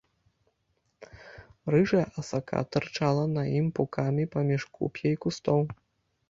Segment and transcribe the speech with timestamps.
[1.75, 5.61] Рыжая асака тырчала на ім пукамі паміж куп'я і кустоў.